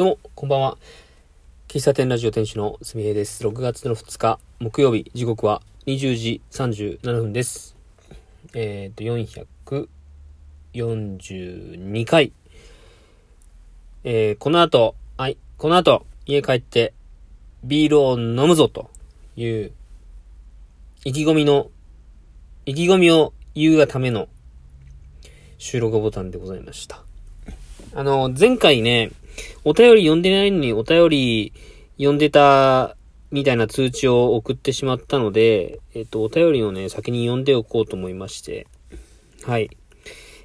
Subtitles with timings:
[0.00, 0.78] どうも、こんばんは。
[1.68, 3.46] 喫茶店ラジオ店主のすみへいです。
[3.46, 7.76] 6月の2日、木曜日、時刻は20時37分です。
[8.54, 12.32] えっ、と、442回。
[14.02, 16.94] えー、この後、はい、この後、家帰って、
[17.62, 18.88] ビールを飲むぞ、と
[19.36, 19.72] いう、
[21.04, 21.70] 意気込みの、
[22.64, 24.28] 意気込みを言うがための
[25.58, 27.04] 収録ボタンでございました。
[27.92, 29.10] あの、前回ね、
[29.64, 31.52] お便り読んでないのにお便り
[31.96, 32.96] 読んでた
[33.32, 38.68] みたいな通知を送ってしまったので、えっと、お便りをね、先に読んでおこうと思いまして。
[39.44, 39.70] はい。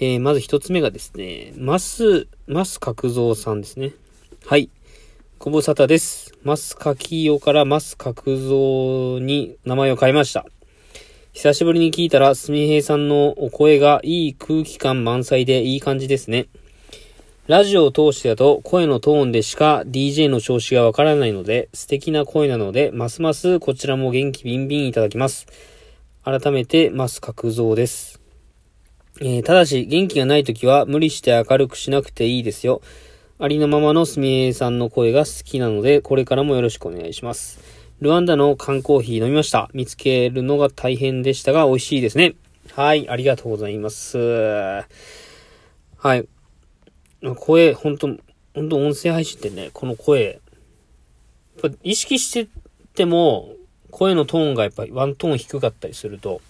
[0.00, 3.92] えー、まず一つ目がですね、マス、マス角蔵さんですね。
[4.44, 4.70] はい。
[5.38, 6.32] ご無沙汰です。
[6.42, 10.44] マスカキヨからマス角蔵に名前を変えました。
[11.32, 16.48] 久しぶりに聞いたら、すみへいさんのお声がいい空気感満載でいい感じですね。
[17.48, 25.46] ラジオを通してだと声のトーンでしか DJ の調子がわからないので素敵な声なのでますますこちらも元気ビンビンいただきます。
[26.22, 28.20] 改めてマス角蔵です。
[29.22, 32.82] えー、ただし元気がない時は無理して明るくしなくていいですよ。
[33.38, 37.60] ありのままのすみえさんの声が好きなのでこれからもよろしくお願いします。
[38.00, 39.70] ルワンダの缶コーヒー飲みました。
[39.72, 42.34] 見つけるのが大変でしたが美味しいですね。
[42.74, 44.18] はい、ありがとうございます。
[44.18, 44.84] は
[46.14, 46.28] い。
[47.36, 48.08] 声、ほんと、
[48.54, 50.40] ほんと音声配信ってね、この声、
[51.82, 52.48] 意識して
[52.94, 53.54] ても、
[53.90, 56.40] 声のトーンがやっぱりワントーン低かったりすると、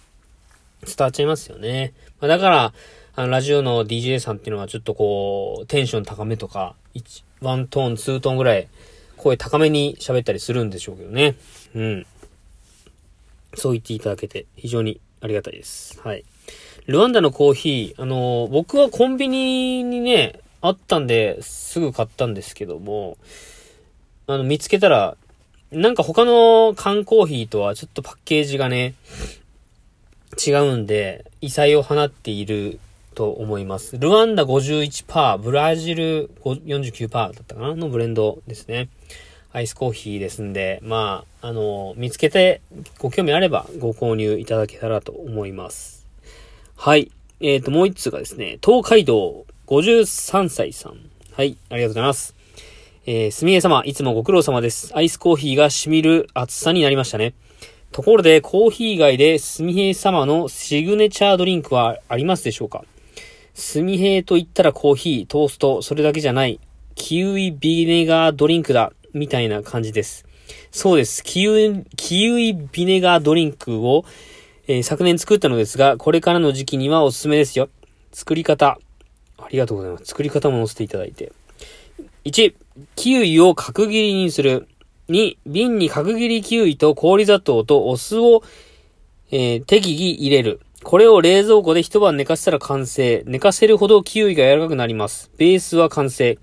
[0.84, 1.92] 伝わっちゃいますよね。
[2.20, 2.72] まあ、だから、
[3.16, 8.68] あの、ラジオの DJ さんっていうのはちょっとこう、テンション高めとか、1ワントーン、ツートーンぐらい、
[9.16, 11.36] 声高めに喋ったりするんでしょうけどね。
[11.74, 12.06] うん。
[13.54, 16.00] そう言っていただけて、非常にありがたいです。
[16.00, 16.24] はい。
[16.86, 23.16] ルワンダのコーヒー、あの僕はコンビニにね、あったんで、すぐ買ったんですけども、
[24.26, 25.16] あの、見つけたら、
[25.70, 28.94] なんか他の缶コーヒーとはちょっとパッケージがね、
[30.46, 32.80] 違うんで、異彩を放っている
[33.14, 33.98] と思います。
[33.98, 38.88] ルワンダ51%、ブラジル49%だったかなのブレンドですね。
[39.52, 42.60] アイスコーヒーですんで、まあ、あの、見つけて
[42.98, 46.06] ご興味あればご購入いただけたらと思います。
[46.76, 47.10] はい。
[47.40, 50.98] えっ、と、もう一つがですね、東海道53歳さん。
[51.32, 52.34] はい、ありがとうございます。
[53.04, 54.96] えー、すみえ様、いつもご苦労様です。
[54.96, 57.34] アイスコーヒーが染みる厚さになりましたね。
[57.92, 62.82] ところで、コーヒー以外ですみへい様のシグネチャードリンクはありますでしょうか？
[63.52, 66.58] すみへいと言ったらコーヒー、トースト、それだけじゃない。
[66.94, 68.94] キウイビネガードリンクだ。
[69.12, 70.24] みたいな感じです。
[70.70, 71.22] そうです。
[71.22, 74.06] キウイ、キウイビネガードリンクを、
[74.66, 77.68] えー昨年作ったのですが、これからの時期にはおすすめですよ。
[78.12, 78.78] 作り方。
[79.48, 80.04] ありがとうございます。
[80.04, 81.32] 作り方も載せていただいて。
[82.26, 82.54] 1、
[82.96, 84.68] キウイを角切りにする。
[85.08, 88.42] 2、瓶に角切りキウイと氷砂糖とお酢を、
[89.30, 90.60] えー適宜入れる。
[90.84, 93.24] これを冷蔵庫で一晩寝かせたら完成。
[93.26, 95.30] 寝かせるほどキウイが柔らかくなります。
[95.38, 96.38] ベースは完成。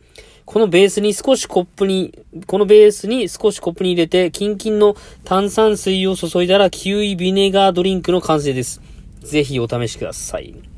[0.46, 8.82] このベースに少しコップに、このベースに少しコップに入れて、キンキンの炭酸水を注いだら、キウイビネガードリンクの完成です。
[9.22, 10.75] ぜひお試しください。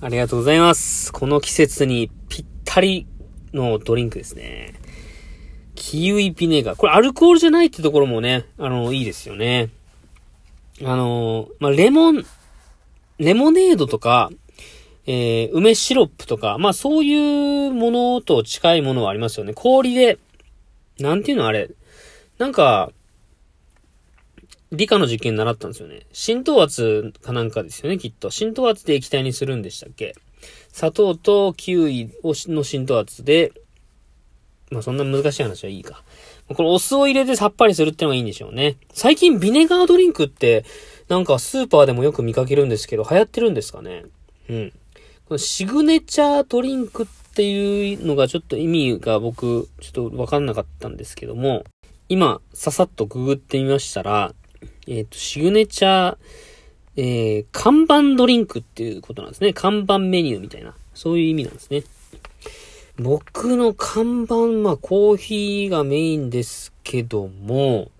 [0.00, 1.12] ありがとうございます。
[1.12, 3.08] この季節にぴったり
[3.52, 4.74] のドリンクですね。
[5.74, 6.76] キウイビネガー。
[6.76, 9.70] これアルコールじゃないってところもね、あの、いいですよね。
[10.84, 12.24] あの、まあ、レモン、
[13.18, 14.30] レモネードとか、
[15.06, 19.52] えー、梅シロップとか、まあそういうものと近いものはありますよね。
[19.52, 20.18] 氷で、
[21.00, 21.70] なんていうのあれ、
[22.38, 22.92] なんか、
[24.70, 26.02] 理科の実験習ったんですよね。
[26.12, 28.30] 浸透圧かなんかですよね、きっと。
[28.30, 30.14] 浸透圧で液体にするんでしたっけ？
[30.72, 33.52] 砂糖とキウイをの浸透圧で、
[34.70, 36.02] まあそんな難しい話はいいか。
[36.48, 38.76] このお酢を入れてさっぱりするってのがいいんでしょうね。
[38.92, 40.64] 最近ビネガードリンクって、
[41.08, 44.04] なんかスーパーでもよく見かけるんですけど、流行ってるんですかね？
[44.50, 44.72] うん。
[45.26, 51.64] このシグネチャードリンクっていうのがちょっと意味が僕、ちょっとわかんなかったんですけども、
[52.08, 54.34] 今、ささっとググってみましたら、
[54.88, 56.16] えっ、と、シグネチャー、
[56.96, 59.52] えー、看板ドリンクっていうことなんですね。
[59.52, 60.74] 看板メニューみたいな。
[60.94, 61.84] そういう意味なんですね。
[62.96, 67.90] 僕の看板、まあ、コーヒーがメインですけども、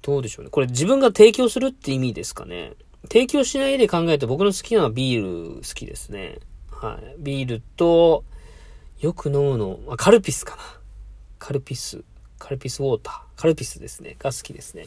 [0.00, 0.50] どうでしょうね。
[0.50, 2.72] これ自分が提供するって意味ですかね。
[3.04, 6.38] 提供しないで考えると僕の好きなのはビール好きですね。
[6.70, 7.16] はい。
[7.18, 8.24] ビールと、
[9.00, 10.62] よく飲むの、あカルピスかな。
[11.38, 12.02] カルピス、
[12.40, 14.16] カルピスウォーター、カルピスですね。
[14.18, 14.86] が好きですね。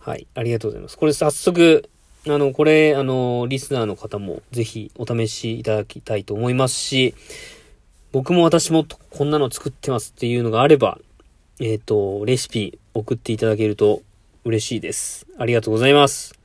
[0.00, 0.26] はい。
[0.34, 0.98] ありがとうございます。
[0.98, 1.88] これ早速、
[2.26, 7.14] あの、これ、あの、リスナーの方もぜひお試しいただきたいと思いますし、
[8.10, 10.98] 僕も私もこんなの作ってますっていうのがあれば、
[11.60, 14.02] えっ、ー、と、レシピ送っていただけると
[14.44, 15.26] 嬉しいです。
[15.38, 16.41] ありがとうございます。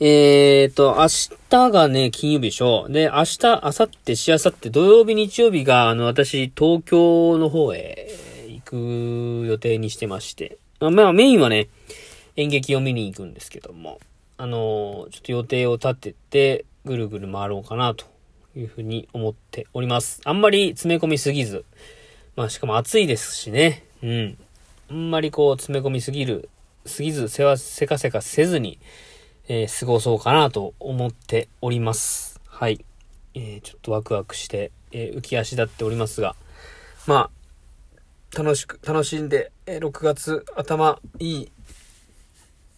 [0.00, 1.06] えーと、明
[1.48, 2.88] 日がね、金曜日でしょ。
[2.88, 8.08] で、明日、明後日、しあさって土曜日、日曜日が、あの、私、東京の方へ
[8.48, 10.58] 行く予定にしてまして。
[10.80, 11.68] まあ、メインはね、
[12.34, 14.00] 演劇を見に行くんですけども、
[14.36, 18.04] あの、ちょっと予定を立てて、ぐるぐる回ろうかな、と
[18.56, 20.20] いうふうに思っております。
[20.24, 21.64] あんまり詰め込みすぎず、
[22.34, 23.84] まあ、しかも暑いですしね。
[24.02, 24.38] うん。
[24.90, 26.48] あんまりこう、詰め込みすぎる、
[26.84, 28.80] すぎず、せわ、せかせかせずに、
[29.46, 32.40] えー、過ごそうかなと思っております。
[32.46, 32.84] はい。
[33.34, 36.34] えー、ちょっとワクワクして、えー、浮き足立っておりますが、
[37.06, 37.30] ま
[38.34, 41.52] あ、楽しく、楽しんで、えー、6月頭、いい、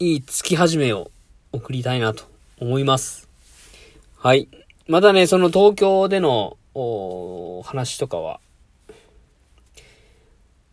[0.00, 1.10] いい月始めを
[1.52, 2.24] 送りたいなと
[2.58, 3.28] 思います。
[4.16, 4.48] はい。
[4.88, 8.38] まだね、その東京での、お話とかは、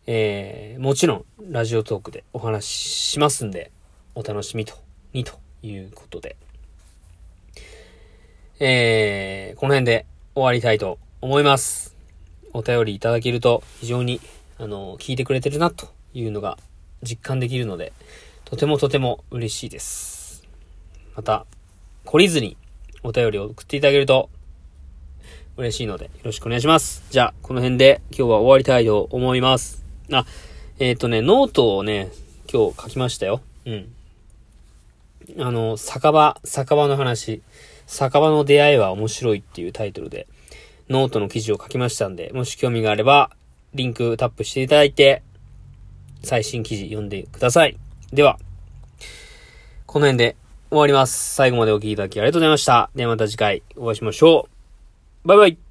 [0.06, 2.70] えー、もちろん、ラジオトークでお話し
[3.12, 3.70] しますんで、
[4.14, 4.74] お楽しみと、
[5.14, 6.36] にということで、
[8.60, 11.96] えー、この辺で終わりたいと思います。
[12.52, 14.20] お便りいただけると非常に、
[14.58, 16.58] あの、聞いてくれてるなというのが
[17.02, 17.92] 実感できるので、
[18.44, 20.44] とてもとても嬉しいです。
[21.16, 21.46] また、
[22.04, 22.56] 懲りずに
[23.02, 24.28] お便りを送っていただけると
[25.56, 27.04] 嬉しいのでよろしくお願いします。
[27.10, 29.84] じゃあ、この辺で今日は終わりたいと思います。
[30.12, 30.26] あ、
[30.78, 32.10] えっ、ー、とね、ノートをね、
[32.52, 33.40] 今日書きましたよ。
[33.64, 33.94] うん。
[35.38, 37.42] あの、酒場、酒場の話、
[37.86, 40.26] 酒場の出会いは面白いっていうタイトルで、
[40.88, 43.30] ノートの記事を書きましたんで、もし興味があれば、
[43.74, 45.22] リンクタップしていただいて、
[46.22, 47.76] 最新記事読んでください。
[48.12, 48.38] では、
[49.86, 50.36] この辺で
[50.70, 51.34] 終わります。
[51.34, 52.90] 最後までお聴きいただきありがとうございました。
[52.94, 54.48] ではまた次回お会いしましょ
[55.24, 55.28] う。
[55.28, 55.63] バイバイ